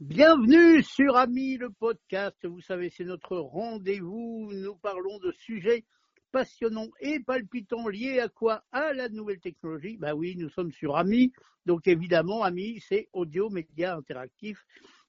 [0.00, 2.36] Bienvenue sur Ami le podcast.
[2.46, 4.48] Vous savez, c'est notre rendez-vous.
[4.54, 5.84] Nous parlons de sujets
[6.30, 8.62] passionnants et palpitants liés à quoi?
[8.70, 9.96] À la nouvelle technologie.
[9.96, 11.32] Bah oui, nous sommes sur Ami.
[11.66, 14.64] Donc évidemment, Ami, c'est audio média interactif.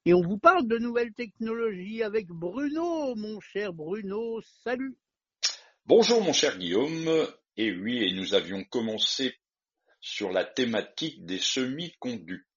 [0.06, 4.40] Et on vous parle de nouvelles technologies avec Bruno, mon cher Bruno.
[4.64, 4.96] Salut.
[5.86, 7.28] Bonjour mon cher Guillaume.
[7.56, 9.36] Et oui, et nous avions commencé
[10.00, 12.49] sur la thématique des semi-conducteurs.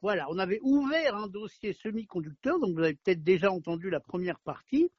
[0.00, 4.38] Voilà, on avait ouvert un dossier semi-conducteur, donc vous avez peut-être déjà entendu la première
[4.40, 4.90] partie.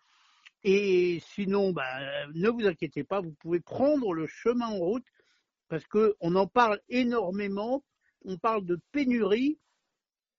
[0.63, 5.05] Et sinon, bah, ne vous inquiétez pas, vous pouvez prendre le chemin en route
[5.69, 7.83] parce qu'on en parle énormément.
[8.25, 9.57] On parle de pénurie,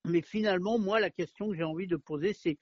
[0.04, 2.58] mais finalement, moi, la question que j'ai envie de poser, c'est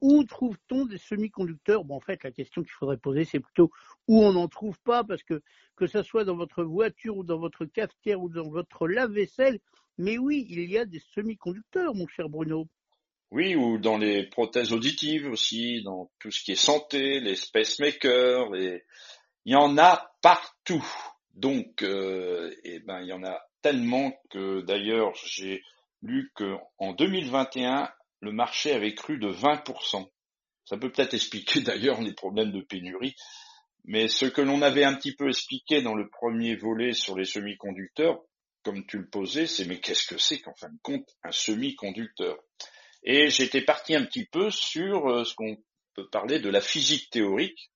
[0.00, 1.84] où trouve-t-on des semi-conducteurs?
[1.84, 3.70] Bon, en fait, la question qu'il faudrait poser, c'est plutôt
[4.06, 5.42] où on n'en trouve pas, parce que
[5.76, 9.58] que ce soit dans votre voiture ou dans votre cafetière ou dans votre lave-vaisselle,
[9.98, 12.66] mais oui, il y a des semi-conducteurs, mon cher Bruno.
[13.30, 18.50] Oui, ou dans les prothèses auditives aussi, dans tout ce qui est santé, les pacemakers,
[18.52, 18.82] les...
[19.44, 20.84] il y en a partout.
[21.34, 25.62] Donc, euh, eh ben, il y en a tellement que d'ailleurs, j'ai
[26.02, 30.08] lu qu'en 2021, le marché avait cru de 20%.
[30.64, 33.14] Ça peut peut-être expliquer d'ailleurs les problèmes de pénurie.
[33.84, 37.24] Mais ce que l'on avait un petit peu expliqué dans le premier volet sur les
[37.24, 38.20] semi-conducteurs,
[38.68, 42.36] comme tu le posais, c'est mais qu'est-ce que c'est qu'en fin de compte un semi-conducteur?
[43.02, 45.56] Et j'étais parti un petit peu sur euh, ce qu'on
[45.94, 47.70] peut parler de la physique théorique,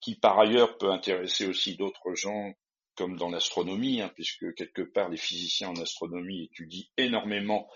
[0.00, 2.54] qui par ailleurs peut intéresser aussi d'autres gens
[2.96, 7.68] comme dans l'astronomie, hein, puisque quelque part les physiciens en astronomie étudient énormément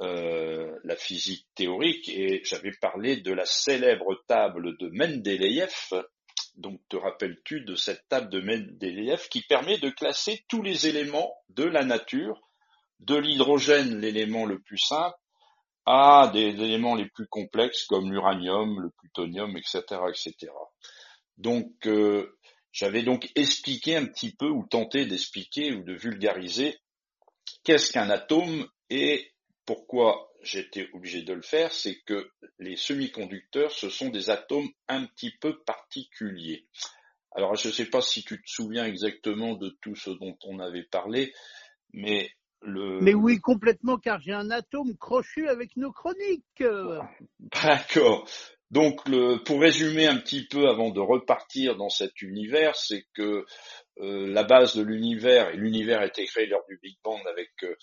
[0.00, 5.92] euh, la physique théorique, et j'avais parlé de la célèbre table de Mendeleïev,
[6.56, 11.34] donc, te rappelles-tu de cette table de Mendeleïev qui permet de classer tous les éléments
[11.50, 12.40] de la nature,
[13.00, 15.16] de l'hydrogène, l'élément le plus simple,
[15.84, 20.52] à des éléments les plus complexes comme l'uranium, le plutonium, etc., etc.
[21.36, 22.38] Donc, euh,
[22.72, 26.78] j'avais donc expliqué un petit peu ou tenté d'expliquer ou de vulgariser
[27.64, 29.30] qu'est-ce qu'un atome et
[29.66, 35.06] pourquoi j'étais obligé de le faire, c'est que les semi-conducteurs, ce sont des atomes un
[35.06, 36.66] petit peu particuliers.
[37.32, 40.58] Alors, je ne sais pas si tu te souviens exactement de tout ce dont on
[40.58, 41.34] avait parlé,
[41.92, 42.30] mais
[42.62, 43.00] le...
[43.00, 46.62] Mais oui, complètement, car j'ai un atome crochu avec nos chroniques.
[47.38, 48.26] D'accord.
[48.70, 53.44] Donc, le, pour résumer un petit peu avant de repartir dans cet univers, c'est que
[53.98, 57.50] euh, la base de l'univers, et l'univers a été créé lors du Big Bang avec
[57.62, 57.76] euh,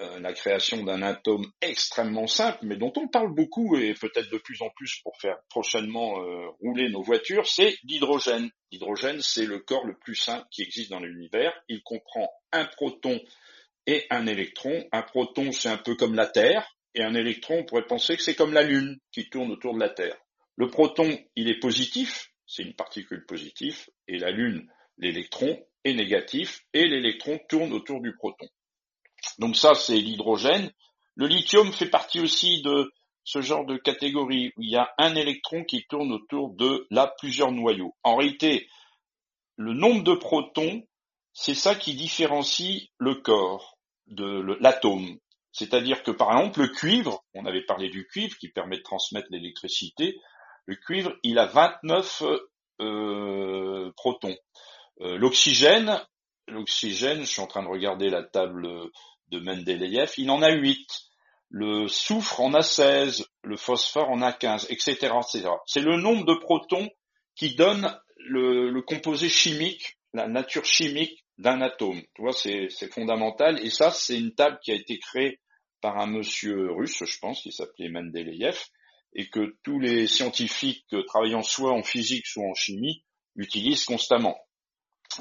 [0.00, 4.38] euh, la création d'un atome extrêmement simple, mais dont on parle beaucoup et peut-être de
[4.38, 8.50] plus en plus pour faire prochainement euh, rouler nos voitures, c'est l'hydrogène.
[8.72, 11.52] L'hydrogène, c'est le corps le plus simple qui existe dans l'univers.
[11.68, 13.20] Il comprend un proton
[13.86, 14.84] et un électron.
[14.90, 18.22] Un proton, c'est un peu comme la Terre, et un électron, on pourrait penser que
[18.22, 20.16] c'est comme la Lune qui tourne autour de la Terre.
[20.56, 24.68] Le proton, il est positif, c'est une particule positive, et la Lune,
[24.98, 28.46] l'électron, est négatif, et l'électron tourne autour du proton.
[29.38, 30.70] Donc ça, c'est l'hydrogène.
[31.16, 32.92] Le lithium fait partie aussi de
[33.24, 37.14] ce genre de catégorie où il y a un électron qui tourne autour de là
[37.18, 37.94] plusieurs noyaux.
[38.02, 38.68] En réalité,
[39.56, 40.82] le nombre de protons,
[41.32, 45.18] c'est ça qui différencie le corps de l'atome.
[45.52, 49.28] C'est-à-dire que par exemple le cuivre, on avait parlé du cuivre qui permet de transmettre
[49.30, 50.20] l'électricité,
[50.66, 52.22] le cuivre il a 29
[52.80, 54.36] euh, protons.
[55.00, 56.00] Euh, l'oxygène,
[56.48, 58.68] l'oxygène, je suis en train de regarder la table
[59.34, 60.88] de Mendeleïev, il en a 8.
[61.50, 64.92] Le soufre en a 16, le phosphore en a 15, etc.
[64.92, 65.50] etc.
[65.66, 66.88] C'est le nombre de protons
[67.36, 72.00] qui donne le, composé chimique, la nature chimique d'un atome.
[72.14, 73.64] Tu vois, c'est fondamental.
[73.64, 75.40] Et ça, c'est une table qui a été créée
[75.80, 78.58] par un monsieur russe, je pense, qui s'appelait Mendeleïev,
[79.14, 83.04] et que tous les scientifiques travaillant soit en physique, soit en chimie
[83.36, 84.36] utilisent constamment.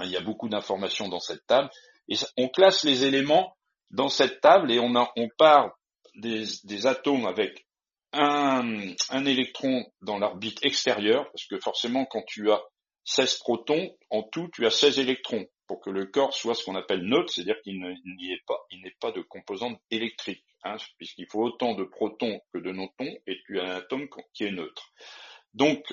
[0.02, 1.70] Il y a beaucoup d'informations dans cette table.
[2.08, 3.56] Et on classe les éléments
[3.92, 5.78] dans cette table et on, a, part
[6.16, 7.66] des, atomes avec
[8.12, 12.62] un, électron dans l'orbite extérieure, parce que forcément quand tu as
[13.06, 16.76] 16 protons, en tout tu as 16 électrons, pour que le corps soit ce qu'on
[16.76, 21.28] appelle neutre, c'est-à-dire qu'il n'y est pas, il n'est pas de composante électrique, hein, puisqu'il
[21.28, 24.92] faut autant de protons que de neutrons, et tu as un atome qui est neutre.
[25.54, 25.84] Donc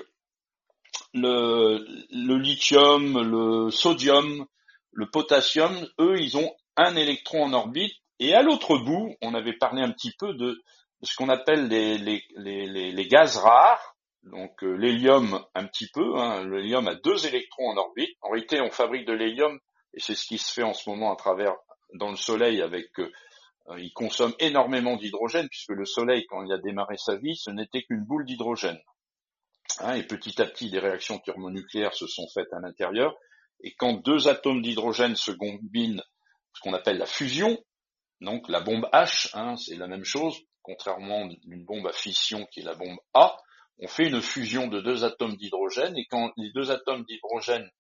[1.15, 4.47] le lithium, le sodium,
[4.93, 9.57] le potassium, eux, ils ont un électron en orbite, et à l'autre bout, on avait
[9.57, 10.63] parlé un petit peu de,
[11.03, 16.95] ce qu'on appelle les, gaz rares, donc euh, l'hélium un petit peu, hein, l'hélium a
[16.95, 18.17] deux électrons en orbite.
[18.21, 19.59] En réalité, on fabrique de l'hélium,
[19.95, 21.55] et c'est ce qui se fait en ce moment à travers
[21.95, 23.11] dans le Soleil avec euh,
[23.71, 27.51] Euh, il consomme énormément d'hydrogène puisque le Soleil, quand il a démarré sa vie, ce
[27.51, 28.81] n'était qu'une boule d'hydrogène.
[29.81, 33.15] Hein, et petit à petit, des réactions thermonucléaires se sont faites à l'intérieur.
[33.63, 36.03] Et quand deux atomes d'hydrogène se combinent,
[36.55, 37.59] ce qu'on appelle la fusion,
[38.21, 42.47] donc la bombe H, hein, c'est la même chose, contrairement à une bombe à fission
[42.53, 43.37] qui est la bombe A,
[43.79, 47.71] on fait une fusion de deux atomes d'hydrogène et quand les deux atomes d'hydrogène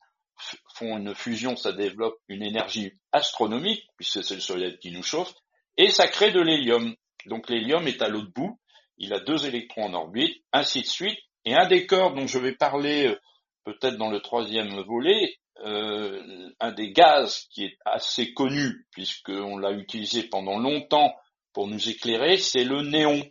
[0.74, 5.34] font une fusion, ça développe une énergie astronomique, puisque c'est le soleil qui nous chauffe,
[5.76, 6.94] et ça crée de l'hélium.
[7.26, 8.58] Donc l'hélium est à l'autre bout,
[8.96, 12.38] il a deux électrons en orbite, ainsi de suite, et un des corps dont je
[12.38, 13.20] vais parler euh,
[13.64, 19.72] peut-être dans le troisième volet, euh, un des gaz qui est assez connu, puisqu'on l'a
[19.72, 21.14] utilisé pendant longtemps
[21.52, 23.22] pour nous éclairer, c'est le néon.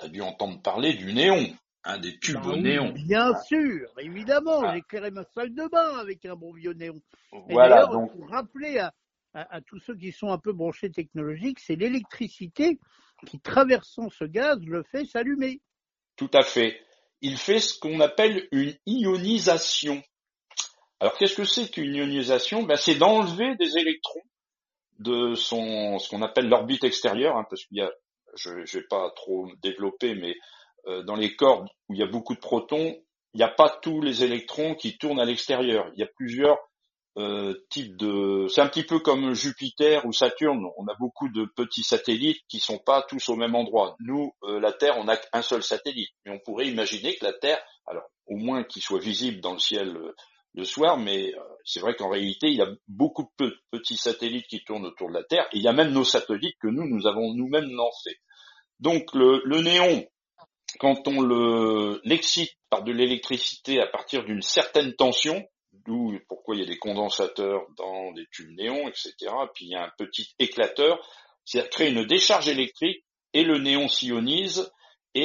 [0.00, 1.54] Tu as dû entendre parler du néon,
[1.84, 2.92] un des tubes bah néon.
[2.92, 4.72] Bien sûr, évidemment, ah.
[4.72, 7.00] j'ai éclairé ma salle de bain avec un bon vieux néon.
[7.48, 8.12] voilà, donc.
[8.12, 8.92] Pour rappeler à,
[9.34, 12.78] à, tous ceux qui sont un peu branchés technologiques, c'est l'électricité
[13.26, 15.60] qui, traversant ce gaz, le fait s'allumer.
[16.16, 16.80] Tout à fait.
[17.20, 20.02] Il fait ce qu'on appelle une ionisation.
[21.00, 22.62] Alors qu'est-ce que c'est qu'une ionisation?
[22.64, 24.22] Ben, C'est d'enlever des électrons
[24.98, 27.90] de son ce qu'on appelle l'orbite extérieure, hein, parce qu'il y a,
[28.36, 30.34] je ne vais pas trop développer, mais
[30.86, 32.96] euh, dans les corps où il y a beaucoup de protons,
[33.34, 35.88] il n'y a pas tous les électrons qui tournent à l'extérieur.
[35.94, 36.58] Il y a plusieurs
[37.16, 38.48] euh, types de.
[38.48, 40.66] C'est un petit peu comme Jupiter ou Saturne.
[40.76, 43.96] On a beaucoup de petits satellites qui sont pas tous au même endroit.
[44.00, 47.32] Nous, euh, la Terre, on n'a qu'un seul satellite, mais on pourrait imaginer que la
[47.34, 49.96] Terre, alors au moins qu'il soit visible dans le ciel
[50.54, 54.46] le soir, mais euh, c'est vrai qu'en réalité, il y a beaucoup de petits satellites
[54.46, 56.86] qui tournent autour de la Terre, et il y a même nos satellites que nous,
[56.88, 58.16] nous avons nous-mêmes lancés.
[58.80, 60.06] Donc le, néon,
[60.78, 66.60] quand on le l'excite par de l'électricité à partir d'une certaine tension, d'où pourquoi il
[66.60, 69.14] y a des condensateurs dans des tubes néons, etc.,
[69.54, 70.98] puis il y a un petit éclateur,
[71.44, 73.04] ça crée une décharge électrique,
[73.34, 74.70] et le néon s'ionise,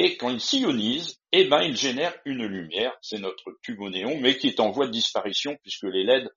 [0.02, 4.18] et quand il s'ionise, eh ben, il génère une lumière, c'est notre tube au néon,
[4.20, 6.28] mais qui est en voie de disparition puisque les LED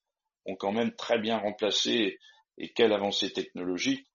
[0.45, 2.17] ont quand même très bien remplacé,
[2.57, 4.07] et quelle avancée technologique,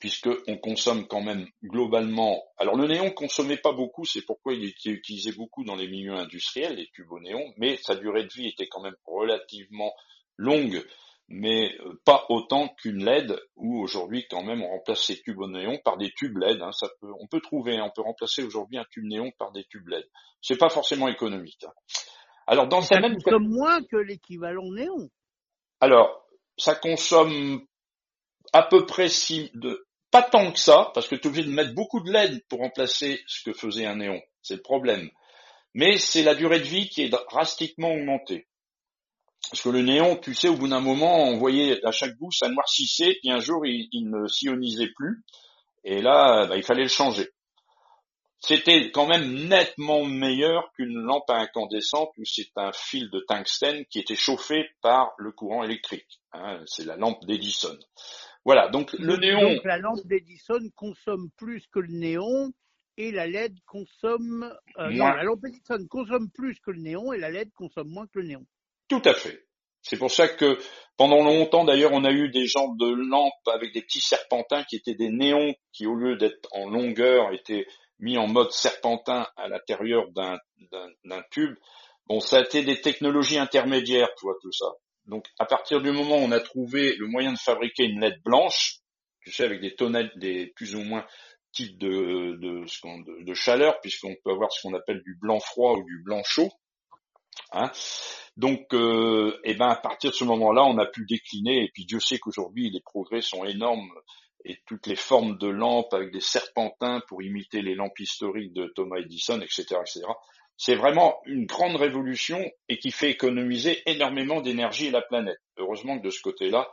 [0.00, 2.42] puisqu'on consomme quand même globalement.
[2.56, 6.14] Alors le néon consommait pas beaucoup, c'est pourquoi il était utilisé beaucoup dans les milieux
[6.14, 9.92] industriels, les tubes au néon, mais sa durée de vie était quand même relativement
[10.36, 10.84] longue
[11.28, 15.48] mais euh, pas autant qu'une LED où aujourd'hui quand même on remplace ces tubes au
[15.48, 16.60] néon par des tubes LED.
[16.60, 19.64] Hein, ça peut, on peut trouver, on peut remplacer aujourd'hui un tube néon par des
[19.64, 20.06] tubes LED.
[20.40, 21.64] C'est pas forcément économique.
[21.64, 21.72] Hein.
[22.46, 25.08] Alors dans ça même consomme moins que l'équivalent néon.
[25.80, 26.26] Alors
[26.58, 27.66] ça consomme
[28.52, 31.52] à peu près si de pas tant que ça parce que tu es obligé de
[31.52, 34.20] mettre beaucoup de LED pour remplacer ce que faisait un néon.
[34.42, 35.10] C'est le problème.
[35.74, 38.46] Mais c'est la durée de vie qui est drastiquement augmentée.
[39.50, 42.32] Parce que le néon, tu sais, au bout d'un moment, on voyait à chaque bout,
[42.32, 45.22] ça noircissait, puis un jour, il, ne s'ionisait plus.
[45.84, 47.28] Et là, bah, il fallait le changer.
[48.44, 53.84] C'était quand même nettement meilleur qu'une lampe à incandescente où c'est un fil de tungstène
[53.86, 56.20] qui était chauffé par le courant électrique.
[56.32, 57.78] Hein, c'est la lampe d'Edison.
[58.44, 59.40] Voilà, donc le néon.
[59.40, 62.52] Donc la lampe d'Edison consomme plus que le néon
[62.96, 64.52] et la LED consomme.
[64.78, 68.06] Euh, non, la lampe d'Edison consomme plus que le néon et la LED consomme moins
[68.08, 68.46] que le néon.
[68.88, 69.46] Tout à fait.
[69.82, 70.58] C'est pour ça que
[70.96, 74.76] pendant longtemps, d'ailleurs, on a eu des genres de lampes avec des petits serpentins qui
[74.76, 77.66] étaient des néons qui, au lieu d'être en longueur, étaient
[77.98, 81.56] mis en mode serpentin à l'intérieur d'un tube.
[82.06, 84.66] Bon, ça a été des technologies intermédiaires, tu vois, tout ça.
[85.06, 88.22] Donc, à partir du moment où on a trouvé le moyen de fabriquer une LED
[88.24, 88.76] blanche,
[89.20, 91.06] tu sais, avec des tonnettes, des plus ou moins
[91.52, 96.22] types de chaleur, puisqu'on peut avoir ce qu'on appelle du blanc froid ou du blanc
[96.24, 96.50] chaud,
[97.52, 97.70] Hein
[98.36, 101.64] Donc, euh, eh ben, à partir de ce moment-là, on a pu décliner.
[101.64, 103.90] Et puis Dieu sait qu'aujourd'hui, les progrès sont énormes
[104.44, 108.72] et toutes les formes de lampes avec des serpentins pour imiter les lampes historiques de
[108.74, 110.00] Thomas Edison, etc., etc.
[110.56, 115.38] C'est vraiment une grande révolution et qui fait économiser énormément d'énergie à la planète.
[115.56, 116.70] Heureusement que de ce côté-là,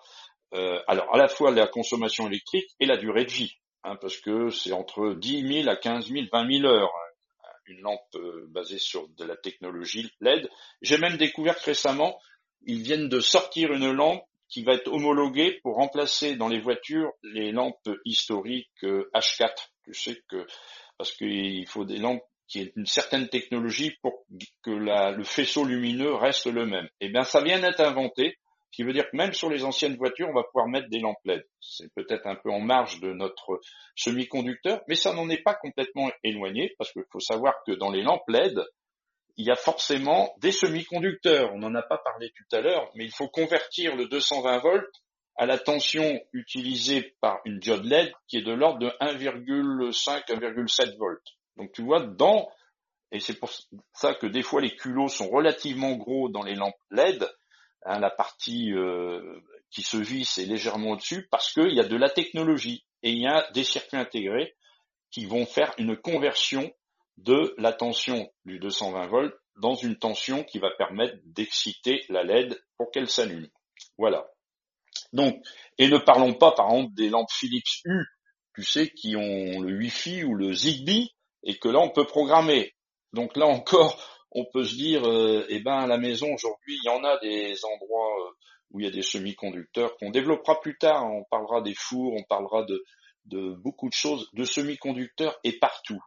[0.54, 4.18] euh, alors à la fois la consommation électrique et la durée de vie, hein, parce
[4.18, 6.92] que c'est entre 10 000 à 15 000, 20 000 heures
[7.70, 10.50] une lampe euh, basée sur de la technologie LED.
[10.82, 12.20] J'ai même découvert récemment,
[12.66, 17.12] ils viennent de sortir une lampe qui va être homologuée pour remplacer dans les voitures
[17.24, 19.44] les lampes historiques H4.
[19.44, 19.48] Euh,
[19.86, 20.46] tu sais que
[20.98, 24.26] parce qu'il faut des lampes qui aient une certaine technologie pour
[24.64, 26.90] que le faisceau lumineux reste le même.
[27.00, 28.38] Eh bien, ça vient d'être inventé.
[28.72, 31.00] Ce qui veut dire que même sur les anciennes voitures, on va pouvoir mettre des
[31.00, 31.44] lampes LED.
[31.60, 33.60] C'est peut-être un peu en marge de notre
[33.96, 38.04] semi-conducteur, mais ça n'en est pas complètement éloigné, parce qu'il faut savoir que dans les
[38.04, 38.64] lampes LED,
[39.38, 41.52] il y a forcément des semi-conducteurs.
[41.54, 45.02] On n'en a pas parlé tout à l'heure, mais il faut convertir le 220 volts
[45.38, 50.98] à la tension utilisée par une diode LED qui est de l'ordre de 1,5, 1,7
[50.98, 51.24] volts.
[51.56, 52.50] Donc tu vois, dans,
[53.14, 53.50] et c'est pour
[53.94, 57.26] ça que des fois les culots sont relativement gros dans les lampes LED,
[57.86, 61.98] hein, la partie euh, qui se visse est légèrement au-dessus, parce qu'il y a de
[61.98, 64.56] la technologie et il y a des circuits intégrés
[65.12, 66.72] qui vont faire une conversion
[67.18, 72.62] de la tension du 220 volts dans une tension qui va permettre d'exciter la LED
[72.78, 73.50] pour qu'elle s'allume.
[73.98, 74.26] Voilà.
[75.14, 75.44] Donc,
[75.78, 78.06] et ne parlons pas par exemple des lampes Philips U,
[78.56, 82.74] tu sais, qui ont le Wi-Fi ou le Zigbee, et que là on peut programmer.
[83.14, 86.86] Donc là encore, on peut se dire, euh, eh ben à la maison aujourd'hui, il
[86.86, 88.32] y en a des endroits euh,
[88.72, 91.06] où il y a des semi-conducteurs qu'on développera plus tard.
[91.12, 96.02] On parlera des fours, on parlera de, beaucoup de choses, de semi-conducteurs et partout.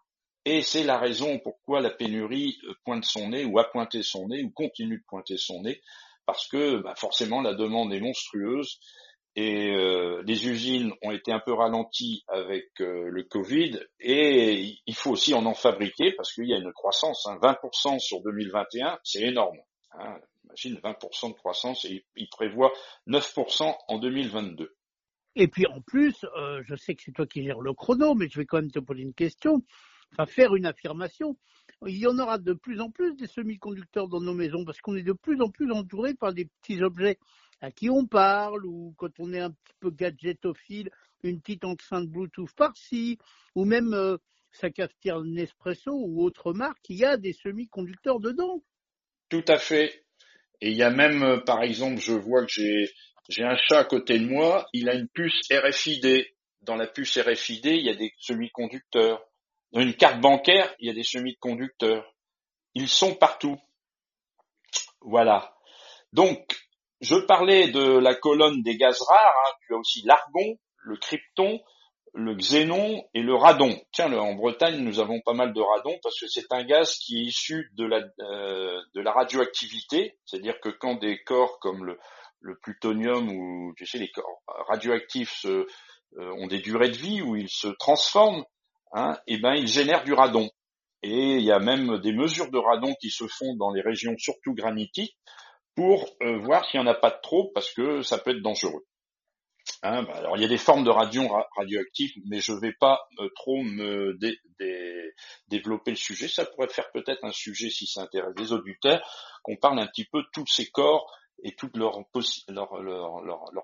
[0.44, 4.28] Et c'est la raison pourquoi la pénurie euh, pointe son nez ou a pointé son
[4.28, 5.80] nez ou continue de pointer son nez
[6.26, 8.78] parce que bah, forcément la demande est monstrueuse
[9.34, 13.80] et euh, les usines ont été un peu ralenties avec euh, le Covid.
[14.00, 17.98] Et il faut aussi en en fabriquer parce qu'il y a une croissance, hein, 20%
[17.98, 19.58] sur 2021, c'est énorme.
[19.92, 22.72] Hein, imagine 20% de croissance et il prévoit
[23.06, 24.74] 9% en 2022.
[25.34, 28.28] Et puis en plus, euh, je sais que c'est toi qui gères le chrono, mais
[28.28, 29.62] je vais quand même te poser une question,
[30.12, 31.38] enfin faire une affirmation.
[31.86, 34.94] Il y en aura de plus en plus des semi-conducteurs dans nos maisons parce qu'on
[34.94, 37.18] est de plus en plus entouré par des petits objets
[37.62, 40.90] à qui on parle ou quand on est un petit peu gadgetophile,
[41.22, 43.18] une petite enceinte Bluetooth par-ci
[43.54, 44.18] ou même euh,
[44.50, 48.62] sa cafetière Nespresso ou autre marque, il y a des semi-conducteurs dedans.
[49.28, 50.04] Tout à fait.
[50.60, 52.90] Et il y a même, euh, par exemple, je vois que j'ai
[53.28, 56.26] j'ai un chat à côté de moi, il a une puce RFID.
[56.62, 59.24] Dans la puce RFID, il y a des semi-conducteurs.
[59.72, 62.04] Dans une carte bancaire, il y a des semi-conducteurs.
[62.74, 63.58] Ils sont partout.
[65.00, 65.56] Voilà.
[66.12, 66.61] Donc,
[67.02, 69.18] je parlais de la colonne des gaz rares.
[69.18, 69.52] Hein.
[69.66, 71.60] Tu as aussi l'argon, le krypton,
[72.14, 73.76] le xénon et le radon.
[73.92, 77.18] Tiens, en Bretagne, nous avons pas mal de radon parce que c'est un gaz qui
[77.18, 80.16] est issu de la, euh, radioactivité.
[80.26, 81.98] C'est-à-dire que quand des corps comme le,
[82.40, 85.66] le plutonium ou tu sais les corps radioactifs euh,
[86.16, 88.44] ont des durées de vie où ils se transforment,
[88.92, 90.48] hein, et eh ben ils génèrent du radon.
[91.02, 94.14] Et il y a même des mesures de radon qui se font dans les régions
[94.18, 95.16] surtout granitiques
[95.74, 98.42] pour euh, voir s'il n'y en a pas de trop parce que ça peut être
[98.42, 98.84] dangereux.
[99.82, 102.74] Hein, bah, alors il y a des formes de radion radioactifs, mais je ne vais
[102.78, 104.18] pas euh, trop me
[105.48, 106.28] développer le sujet.
[106.28, 109.00] Ça pourrait faire peut-être un sujet si ça intéresse les auditeurs,
[109.42, 111.10] qu'on parle un petit peu de tous ces corps
[111.44, 112.04] et toutes leurs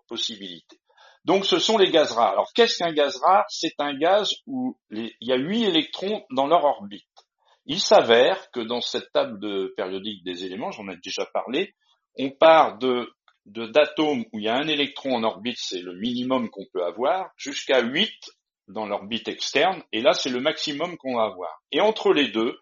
[0.09, 0.81] possibilités.
[1.25, 2.33] Donc ce sont les gaz rares.
[2.33, 3.45] Alors qu'est-ce qu'un gaz rare?
[3.49, 7.05] C'est un gaz où il y a huit électrons dans leur orbite.
[7.67, 11.75] Il s'avère que dans cette table de périodique des éléments, j'en ai déjà parlé,
[12.19, 13.13] on part de
[13.47, 17.31] d'atomes où il y a un électron en orbite, c'est le minimum qu'on peut avoir,
[17.39, 18.13] jusqu'à 8
[18.67, 21.63] dans l'orbite externe, et là c'est le maximum qu'on va avoir.
[21.73, 22.59] Et entre les deux,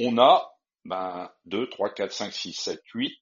[0.00, 0.50] on a
[0.86, 3.12] ben, 2, 3, 4, 5, 6, 7, 8,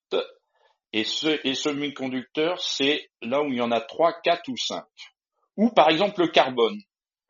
[0.93, 4.85] et ce et semi-conducteur, c'est là où il y en a trois, quatre ou cinq.
[5.57, 6.81] Ou par exemple le carbone.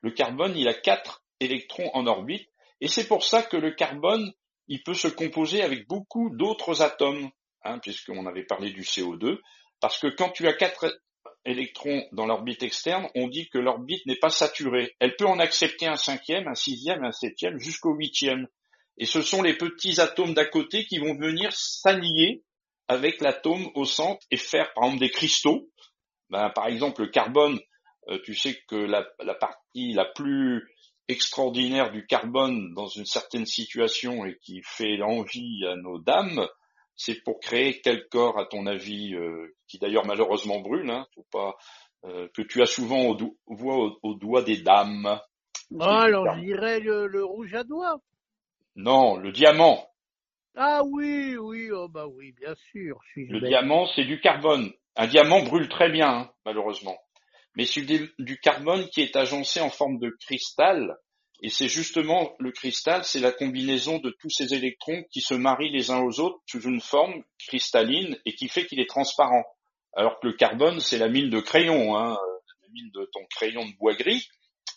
[0.00, 2.48] Le carbone, il a quatre électrons en orbite,
[2.80, 4.32] et c'est pour ça que le carbone,
[4.68, 7.30] il peut se composer avec beaucoup d'autres atomes,
[7.64, 9.38] hein, puisqu'on avait parlé du CO2,
[9.80, 11.00] parce que quand tu as quatre
[11.44, 14.94] électrons dans l'orbite externe, on dit que l'orbite n'est pas saturée.
[14.98, 18.46] Elle peut en accepter un cinquième, un sixième, un septième, jusqu'au huitième.
[18.98, 22.44] Et ce sont les petits atomes d'à côté qui vont venir s'allier
[22.88, 25.70] avec l'atome au centre et faire par exemple des cristaux.
[26.28, 27.58] Ben, par exemple, le carbone,
[28.08, 30.68] euh, tu sais que la, partie la plus
[31.08, 36.46] extraordinaire du carbone dans une certaine situation et qui fait envie à nos dames,
[37.00, 41.26] c'est pour créer quel corps, à ton avis, euh, qui d'ailleurs malheureusement brûle, hein, faut
[41.32, 41.56] pas,
[42.04, 43.16] euh, que tu as souvent
[43.46, 45.18] au, doigt des dames.
[45.72, 48.02] Oh, alors je dirais le, le rouge à doigts.
[48.76, 49.88] Non, le diamant.
[50.56, 53.00] Ah oui, oui, oh bah oui, bien sûr.
[53.16, 54.70] le diamant, c'est du carbone.
[54.94, 56.98] Un diamant brûle très bien, hein, malheureusement.
[57.54, 60.96] Mais c'est du, carbone qui est agencé en forme de cristal.
[61.42, 65.72] Et c'est justement le cristal, c'est la combinaison de tous ces électrons qui se marient
[65.72, 69.44] les uns aux autres sous une forme cristalline et qui fait qu'il est transparent.
[69.94, 72.16] Alors que le carbone, c'est la mine de crayon, hein,
[72.62, 74.28] la mine de ton crayon de bois gris,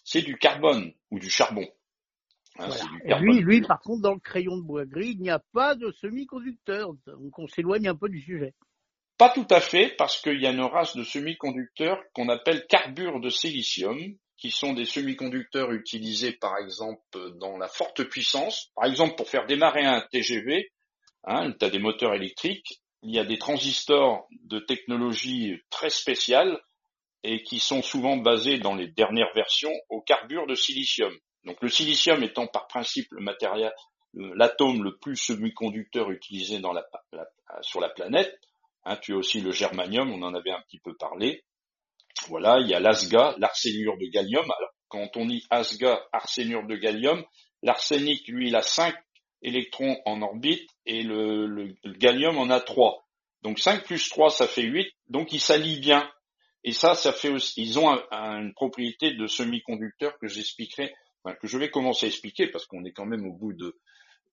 [0.06, 1.68] c'est du carbone ou du charbon.
[2.60, 2.70] Hein,
[3.20, 5.92] lui, lui, par contre, dans le crayon de bois gris, il n'y a pas de
[5.92, 6.94] semi-conducteur.
[7.08, 8.54] Donc on s'éloigne un peu du sujet.
[9.18, 13.20] Pas tout à fait, parce qu'il y a une race de semi-conducteurs qu'on appelle carbure
[13.20, 17.00] de silicium, qui sont des semi-conducteurs utilisés par exemple
[17.40, 18.72] dans la forte puissance.
[18.76, 20.70] Par exemple, pour faire démarrer un TGV,
[21.24, 26.60] hein, tu as des moteurs électriques, il y a des transistors de technologie très spéciale
[27.24, 31.18] et qui sont souvent basés dans les dernières versions au carbure de silicium.
[31.46, 33.24] Donc le silicium étant par principe le
[34.36, 36.60] l'atome le plus semi-conducteur utilisé
[37.62, 38.38] sur la planète.
[38.84, 41.46] Hein, tu as aussi le germanium, on en avait un petit peu parlé.
[42.28, 44.46] Voilà, il y a l'asga, l'arsénure de gallium.
[44.46, 47.24] Alors, quand on dit asga, arsénure de gallium,
[47.62, 48.96] l'arsenic, lui, il a 5
[49.42, 53.06] électrons en orbite et le, gallium en a 3.
[53.42, 54.88] Donc 5 plus 3, ça fait 8.
[55.10, 56.10] Donc ils s'allient bien.
[56.64, 60.94] Et ça, ça fait aussi, ils ont une propriété de semi-conducteur que j'expliquerai,
[61.42, 63.78] que je vais commencer à expliquer parce qu'on est quand même au bout de,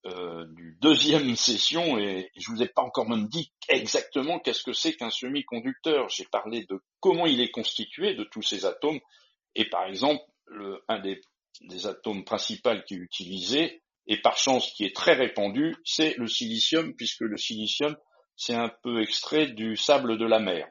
[0.06, 4.72] euh, du deuxième session et je vous ai pas encore même dit exactement qu'est-ce que
[4.72, 6.08] c'est qu'un semi-conducteur.
[6.08, 9.00] J'ai parlé de comment il est constitué de tous ces atomes
[9.54, 11.20] et par exemple le, un des,
[11.86, 16.94] atomes principaux qui est utilisé et par chance qui est très répandu, c'est le silicium
[16.94, 17.94] puisque le silicium
[18.36, 20.66] c'est un peu extrait du sable de la mer.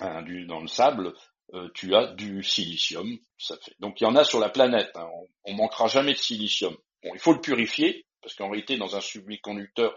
[0.00, 1.12] Hein, dans le sable,
[1.52, 3.18] euh, tu as du silicium.
[3.78, 4.90] Donc il y en a sur la planète.
[4.94, 5.06] Hein.
[5.12, 6.74] on, on manquera jamais de silicium.
[7.02, 9.94] Bon, il faut le purifier parce qu'en réalité, dans un semi-conducteur,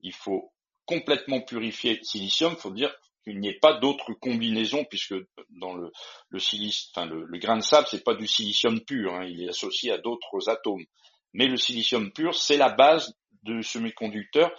[0.00, 0.52] il faut
[0.86, 2.52] complètement purifier le silicium.
[2.52, 5.14] Il faut dire qu'il n'y ait pas d'autres combinaisons, puisque
[5.50, 5.90] dans le,
[6.38, 9.98] silice, le, grain de sable, c'est pas du silicium pur, hein, il est associé à
[9.98, 10.84] d'autres atomes.
[11.32, 14.50] Mais le silicium pur, c'est la base du semi-conducteur.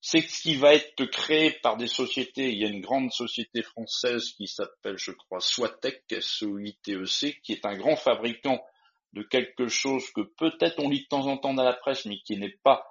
[0.00, 2.50] C'est ce qui va être créé par des sociétés.
[2.50, 7.64] Il y a une grande société française qui s'appelle, je crois, Soitec, S-O-I-T-E-C, qui est
[7.64, 8.60] un grand fabricant
[9.14, 12.18] de quelque chose que peut-être on lit de temps en temps dans la presse, mais
[12.24, 12.84] qui n'est pas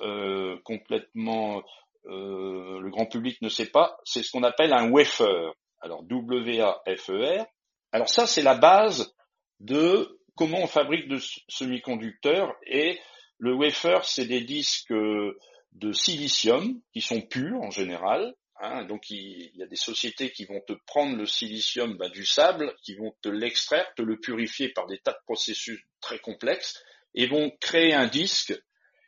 [0.00, 1.62] euh, complètement
[2.06, 5.52] euh, le grand public ne sait pas, c'est ce qu'on appelle un wafer.
[5.80, 7.46] Alors W-A-F-E-R.
[7.92, 9.14] Alors ça, c'est la base
[9.60, 11.18] de comment on fabrique de
[11.48, 12.98] semi-conducteurs et
[13.38, 19.50] le wafer, c'est des disques de silicium qui sont purs en général, Hein, donc il,
[19.54, 23.14] y a des sociétés qui vont te prendre le silicium bah, du sable, qui vont
[23.20, 26.82] te l'extraire, te le purifier par des tas de processus très complexes,
[27.14, 28.58] et vont créer un disque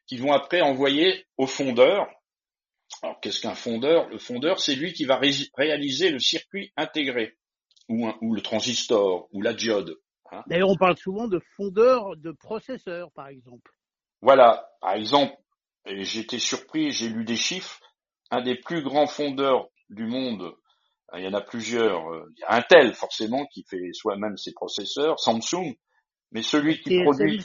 [0.06, 2.06] qu'ils vont après envoyer au fondeur.
[3.02, 4.08] Alors qu'est-ce qu'un fondeur?
[4.08, 5.20] Le fondeur, c'est lui qui va
[5.54, 7.36] réaliser le circuit intégré,
[7.88, 9.96] ou, ou le transistor, ou la diode.
[10.30, 10.42] Hein.
[10.46, 13.72] D'ailleurs, on parle souvent de fondeur de processeur, par exemple.
[14.20, 15.34] Voilà, par exemple,
[15.86, 17.80] j'étais surpris, j'ai lu des chiffres,
[18.30, 20.52] un des plus grands fondeurs du monde,
[21.16, 24.52] il y en a plusieurs, euh, il y a Intel forcément qui fait soi-même ses
[24.52, 25.74] processeurs, Samsung,
[26.32, 27.42] mais celui qui produit...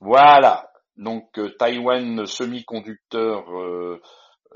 [0.00, 4.00] Voilà, donc euh, Taiwan Semiconductor, euh,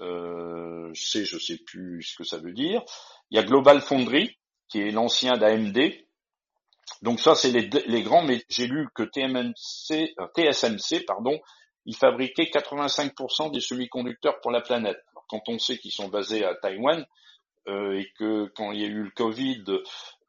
[0.01, 2.83] euh, je sais, je sais plus ce que ça veut dire.
[3.31, 4.37] Il y a Global Foundry,
[4.69, 5.79] qui est l'ancien d'AMD.
[7.03, 11.39] Donc ça, c'est les, les, grands, mais j'ai lu que TSMC, pardon,
[11.87, 15.03] il fabriquait 85% des semi-conducteurs pour la planète
[15.35, 17.05] quand on sait qu'ils sont basés à Taïwan
[17.67, 19.65] euh, et que quand il y a eu le Covid,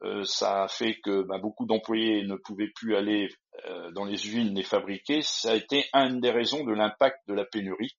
[0.03, 3.29] euh, ça a fait que bah, beaucoup d'employés ne pouvaient plus aller
[3.67, 7.33] euh, dans les usines les fabriquer, ça a été une des raisons de l'impact de
[7.33, 7.95] la pénurie.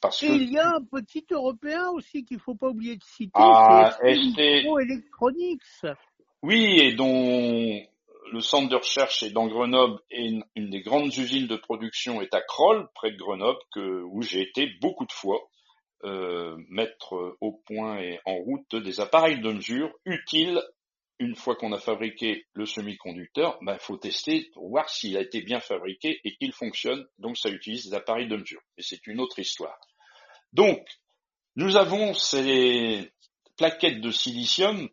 [0.00, 3.32] Parce et il y a un petit européen aussi qu'il faut pas oublier de citer,
[3.34, 5.60] ah, c'est Electronics.
[6.42, 7.82] Oui, et dont
[8.32, 12.34] le centre de recherche est dans Grenoble et une, des grandes usines de production est
[12.34, 15.40] à Kroll, près de Grenoble, que, où j'ai été beaucoup de fois.
[16.04, 20.60] Euh, mettre au point et en route des appareils de mesure utiles
[21.20, 25.20] une fois qu'on a fabriqué le semi-conducteur, il ben, faut tester pour voir s'il a
[25.20, 27.06] été bien fabriqué et qu'il fonctionne.
[27.18, 28.60] Donc ça utilise des appareils de mesure.
[28.76, 29.78] Mais c'est une autre histoire.
[30.52, 30.84] Donc,
[31.54, 33.12] nous avons ces
[33.56, 34.88] plaquettes de silicium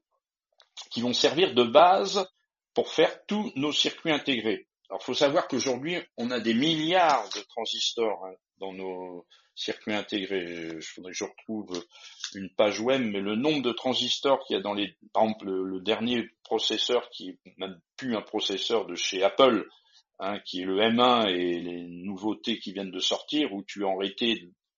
[0.92, 2.30] qui vont servir de base
[2.76, 4.68] pour faire tous nos circuits intégrés.
[4.90, 9.94] Alors, il faut savoir qu'aujourd'hui, on a des milliards de transistors hein, dans nos circuits
[9.94, 10.80] intégrés.
[10.80, 11.86] Je faudrait que je retrouve
[12.36, 15.46] une page web, mais le nombre de transistors qu'il y a dans les, par exemple,
[15.46, 19.68] le, dernier processeur qui est même plus un processeur de chez Apple,
[20.20, 23.94] hein, qui est le M1 et les nouveautés qui viennent de sortir, où tu as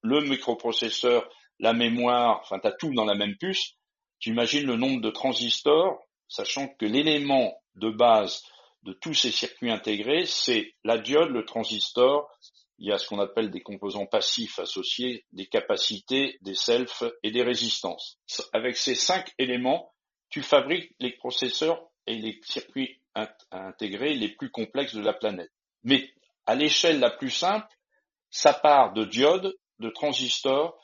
[0.03, 3.75] le microprocesseur, la mémoire, enfin, tu as tout dans la même puce.
[4.19, 8.43] Tu imagines le nombre de transistors, sachant que l'élément de base
[8.83, 12.27] de tous ces circuits intégrés, c'est la diode, le transistor,
[12.81, 17.29] il y a ce qu'on appelle des composants passifs associés, des capacités, des selfs et
[17.29, 18.17] des résistances.
[18.53, 19.93] Avec ces cinq éléments,
[20.29, 22.99] tu fabriques les processeurs et les circuits
[23.51, 25.51] intégrés les plus complexes de la planète.
[25.83, 26.09] Mais
[26.47, 27.67] à l'échelle la plus simple,
[28.31, 30.75] ça part de diodes, de transistors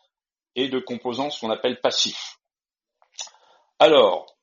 [0.55, 2.37] et de composants ce qu'on appelle passifs.
[3.79, 4.37] Alors,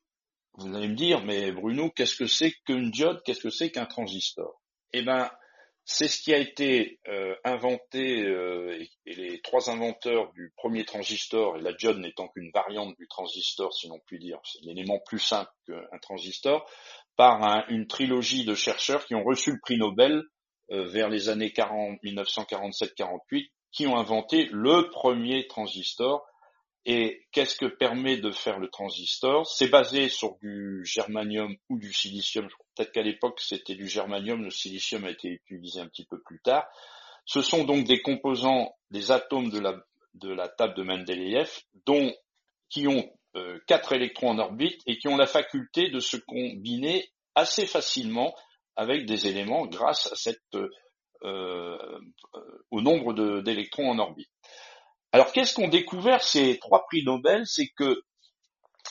[0.54, 3.86] vous allez me dire, mais Bruno, qu'est-ce que c'est qu'une diode, qu'est-ce que c'est qu'un
[3.86, 4.60] transistor?
[4.92, 5.30] Eh ben,
[5.84, 11.58] c'est ce qui a été euh, inventé, euh, et, les trois inventeurs du premier transistor,
[11.58, 15.18] et la diode n'étant qu'une variante du transistor, si l'on peut dire, c'est l'élément plus
[15.18, 16.66] simple qu'un transistor,
[17.16, 20.22] par une trilogie de chercheurs qui ont reçu le prix Nobel
[20.70, 26.24] euh, vers les années 1947-48, qui ont inventé le premier transistor.
[26.86, 29.46] Et qu'est-ce que permet de faire le transistor?
[29.46, 32.46] C'est basé sur du germanium ou du silicium.
[32.76, 36.40] Peut-être qu'à l'époque c'était du germanium, le silicium a été utilisé un petit peu plus
[36.42, 36.66] tard.
[37.24, 41.50] Ce sont donc des composants, des atomes de la, table de Mendeleïev,
[41.86, 42.12] dont,
[42.68, 47.08] qui ont euh, quatre électrons en orbite et qui ont la faculté de se combiner
[47.34, 48.34] assez facilement
[48.76, 50.68] avec des éléments grâce à cette, euh,
[51.24, 51.98] euh
[52.70, 54.30] au nombre d'électrons en orbite.
[55.14, 57.44] Alors qu'est-ce qu'ont découvert ces trois prix Nobel?
[57.46, 58.02] C'est que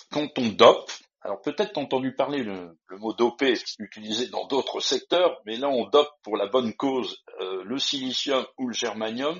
[0.09, 5.57] quand on dope, alors peut-être entendu parler le, mot dopé utilisé dans d'autres secteurs, mais
[5.57, 9.37] là on dope pour la bonne cause euh, le silicium ou le germanium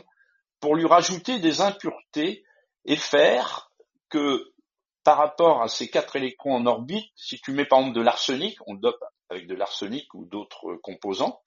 [0.60, 2.44] pour lui rajouter des impuretés
[2.84, 3.72] et faire
[4.10, 4.52] que
[5.06, 8.58] par rapport à ces quatre électrons en orbite, si tu mets par exemple de l'arsenic,
[8.68, 11.40] on dope avec de l'arsenic ou d'autres composants,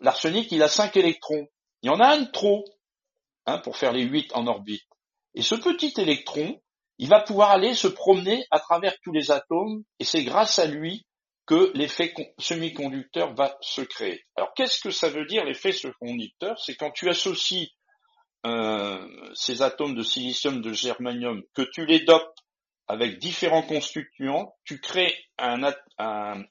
[0.00, 1.48] l'arsenic il a cinq électrons.
[1.82, 2.64] Il y en a un de trop
[3.46, 4.86] hein, pour faire les huit en orbite.
[5.34, 6.60] Et ce petit électron,
[6.98, 10.66] il va pouvoir aller se promener à travers tous les atomes et c'est grâce à
[10.66, 11.06] lui
[11.46, 14.24] que l'effet semi-conducteur va se créer.
[14.36, 16.58] Alors qu'est-ce que ça veut dire l'effet semi-conducteur?
[16.60, 17.72] C'est quand tu associes
[18.46, 22.34] euh, ces atomes de silicium, de germanium, que tu les dopes
[22.86, 25.14] avec différents constituants, tu crées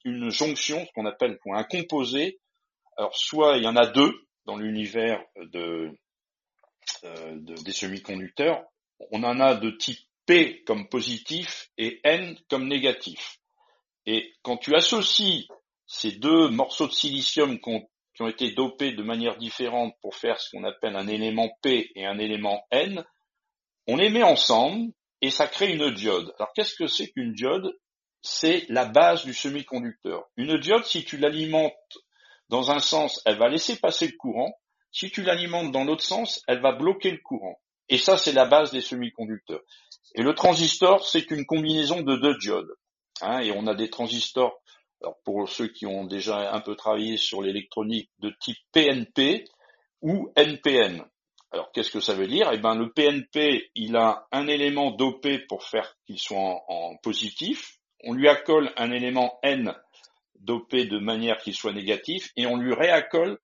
[0.05, 2.39] une jonction, ce qu'on appelle un composé.
[2.97, 4.13] Alors soit il y en a deux
[4.45, 5.91] dans l'univers de,
[7.03, 8.63] euh, des semi-conducteurs,
[9.11, 13.39] on en a de type P comme positif et N comme négatif.
[14.05, 15.47] Et quand tu associes
[15.87, 17.69] ces deux morceaux de silicium qui
[18.21, 22.05] ont, été dopés de manière différente pour faire ce qu'on appelle un élément P et
[22.05, 23.03] un élément N,
[23.87, 26.33] on les met ensemble et ça crée une diode.
[26.37, 27.71] Alors qu'est-ce que c'est qu'une diode?
[28.21, 30.25] C'est la base du semi-conducteur.
[30.35, 31.73] Une diode, si tu l'alimentes
[32.49, 34.58] dans un sens, elle va laisser passer le courant.
[34.91, 37.59] Si tu l'alimentes dans l'autre sens, elle va bloquer le courant.
[37.89, 39.61] Et ça, c'est la base des semi-conducteurs.
[40.15, 42.73] Et le transistor, c'est une combinaison de deux diodes.
[43.21, 44.61] Hein, et on a des transistors,
[45.01, 49.45] alors pour ceux qui ont déjà un peu travaillé sur l'électronique, de type PNP
[50.01, 51.03] ou NPN.
[51.51, 52.49] Alors qu'est-ce que ça veut dire?
[52.53, 56.97] Eh ben le PNP, il a un élément dopé pour faire qu'il soit en, en,
[56.97, 57.79] positif.
[58.03, 59.73] On lui accole un élément N
[60.39, 63.39] dopé de manière qu'il soit négatif, et on lui réaccole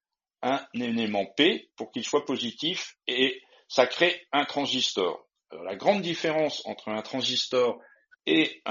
[0.46, 5.26] un élément P pour qu'il soit positif, et ça crée un transistor
[5.64, 7.80] la grande différence entre un transistor
[8.26, 8.62] et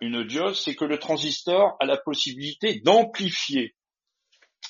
[0.00, 3.74] une diode, c'est que le transistor a la possibilité d'amplifier.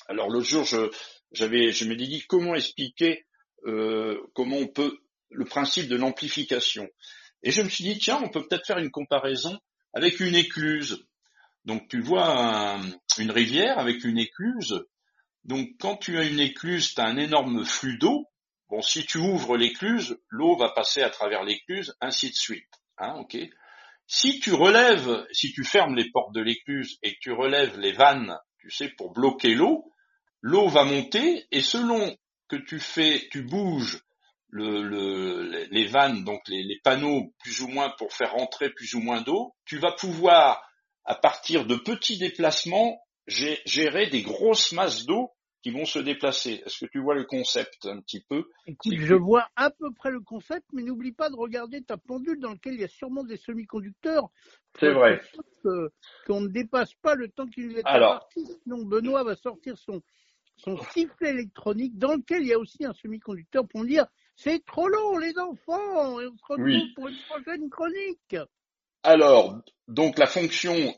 [0.07, 0.89] Alors le jour, je,
[1.31, 3.25] j'avais, je m'étais dit comment expliquer
[3.65, 4.97] euh, comment on peut
[5.29, 6.87] le principe de l'amplification?
[7.43, 9.57] Et je me suis dit tiens, on peut peut-être faire une comparaison
[9.93, 11.05] avec une écluse.
[11.65, 12.79] Donc tu vois
[13.17, 14.85] une rivière avec une écluse.
[15.49, 18.29] Donc quand tu as une écluse, tu as un énorme flux d'eau
[18.69, 22.69] Bon, si tu ouvres l'écluse, l'eau va passer à travers l'écluse, ainsi de suite.
[22.99, 23.35] Hein, ok.
[24.05, 27.93] Si tu relèves, si tu fermes les portes de l'écluse et que tu relèves les
[27.93, 29.91] vannes, tu sais, pour bloquer l'eau,
[30.41, 32.15] l'eau va monter et selon
[32.47, 33.99] que tu fais, tu bouges
[34.49, 38.99] le, les vannes, donc les, les panneaux plus ou moins pour faire rentrer plus ou
[38.99, 40.63] moins d'eau, tu vas pouvoir,
[41.05, 46.61] à partir de petits déplacements, gérer des grosses masses d'eau qui vont se déplacer.
[46.65, 48.45] Est-ce que tu vois le concept un petit peu?
[48.65, 52.39] Écoute, je vois à peu près le concept, mais n'oublie pas de regarder ta pendule
[52.39, 54.29] dans laquelle il y a sûrement des semi-conducteurs.
[54.79, 55.21] C'est vrai.
[56.25, 58.19] Qu'on ne dépasse pas le temps qu'il est Alors...
[58.19, 58.45] parti.
[58.63, 60.01] Sinon, Benoît va sortir son,
[60.55, 64.87] son sifflet électronique dans lequel il y a aussi un semi-conducteur pour dire c'est trop
[64.87, 68.37] long, les enfants, et on se retrouve pour une prochaine chronique.
[69.03, 70.93] Alors, donc la fonction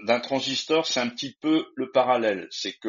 [0.00, 2.48] d'un transistor, c'est un petit peu le parallèle.
[2.50, 2.88] C'est que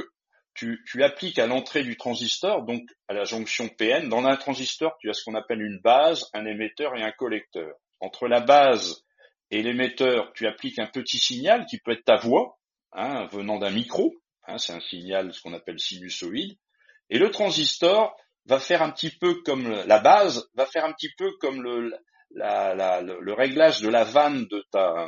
[0.54, 4.98] tu, tu appliques à l'entrée du transistor, donc à la jonction PN, dans un transistor,
[5.00, 7.74] tu as ce qu'on appelle une base, un émetteur et un collecteur.
[8.00, 9.04] Entre la base
[9.50, 12.58] et l'émetteur, tu appliques un petit signal qui peut être ta voix,
[12.94, 14.14] hein, venant d'un micro,
[14.48, 16.58] hein, c'est un signal ce qu'on appelle sinusoïde,
[17.10, 21.12] et le transistor va faire un petit peu comme la base, va faire un petit
[21.18, 21.94] peu comme le,
[22.32, 25.08] la, la, le, réglage de la vanne de ta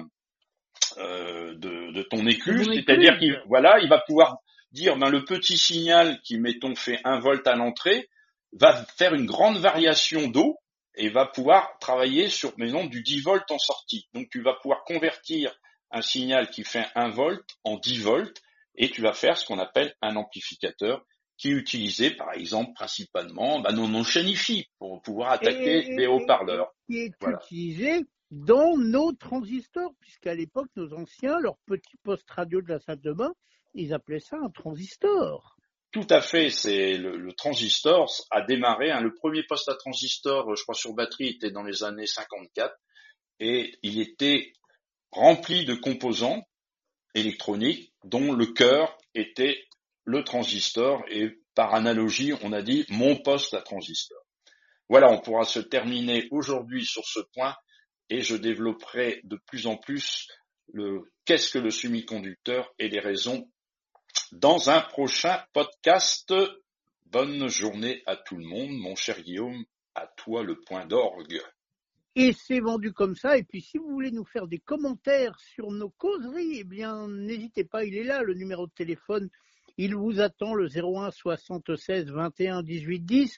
[0.98, 4.38] euh, de, de, ton écluse, c'est-à-dire qu'il voilà, il va pouvoir
[4.74, 8.10] dire ben, le petit signal qui, mettons, fait 1 volt à l'entrée,
[8.52, 10.58] va faire une grande variation d'eau
[10.96, 14.08] et va pouvoir travailler sur, maintenant, du 10 volts en sortie.
[14.14, 15.56] Donc tu vas pouvoir convertir
[15.92, 18.42] un signal qui fait 1 volt en 10 volts
[18.76, 21.06] et tu vas faire ce qu'on appelle un amplificateur
[21.38, 24.34] qui utilisait par exemple principalement bah, nos non-chaînes
[24.78, 26.74] pour pouvoir attaquer des haut-parleurs.
[26.88, 32.70] Qui est utilisé dans nos transistors, puisqu'à l'époque, nos anciens, leur petit poste radio de
[32.70, 33.34] la salle de bain,
[33.74, 35.58] ils appelaient ça un transistor.
[35.92, 38.92] Tout à fait, c'est le, transistor a démarré.
[38.92, 42.74] Hein, le premier poste à transistor, je crois sur batterie, était dans les années 54
[43.40, 44.54] et il était
[45.12, 46.44] rempli de composants
[47.14, 49.64] électroniques dont le cœur était
[50.06, 54.18] le transistor et par analogie, on a dit mon poste à transistor.
[54.90, 57.56] Voilà, on pourra se terminer aujourd'hui sur ce point
[58.10, 60.28] et je développerai de plus en plus
[60.72, 63.50] le qu'est-ce que le semi-conducteur et les raisons
[64.32, 66.34] dans un prochain podcast.
[67.06, 71.40] Bonne journée à tout le monde, mon cher Guillaume, à toi le point d'orgue.
[72.16, 73.38] Et c'est vendu comme ça.
[73.38, 77.64] Et puis, si vous voulez nous faire des commentaires sur nos causeries, eh bien, n'hésitez
[77.64, 77.84] pas.
[77.84, 79.30] Il est là, le numéro de téléphone.
[79.78, 83.38] Il vous attend, le 01 76 21 18 10.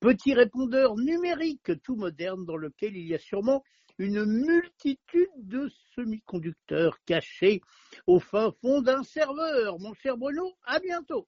[0.00, 3.64] Petit répondeur numérique tout moderne dans lequel il y a sûrement
[3.98, 7.60] une multitude de semi-conducteurs cachés
[8.06, 9.78] au fin fond d'un serveur.
[9.78, 11.22] Mon cher Bruno, à bientôt.